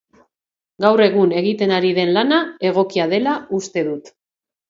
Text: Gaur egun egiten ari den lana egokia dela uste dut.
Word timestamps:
Gaur 0.85 1.03
egun 1.05 1.33
egiten 1.41 1.73
ari 1.75 1.91
den 1.99 2.11
lana 2.17 2.39
egokia 2.71 3.07
dela 3.13 3.35
uste 3.61 3.87
dut. 3.91 4.13